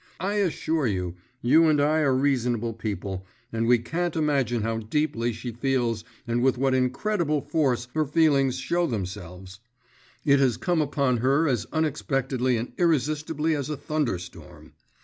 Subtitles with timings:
[0.19, 1.13] I assure you,
[1.43, 6.41] you and I are reasonable people, and we can't imagine how deeply she feels and
[6.41, 9.59] with what incredible force her feelings show themselves;
[10.25, 14.73] it has come upon her as unexpectedly and irresistibly as a thunderstorm.